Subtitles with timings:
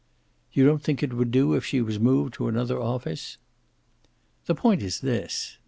[0.51, 3.37] "You don't think it would do if she was moved to another office?"
[4.47, 5.59] "The point is this."